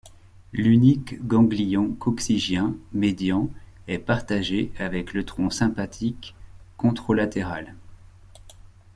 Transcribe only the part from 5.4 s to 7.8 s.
sympathique controlatéral.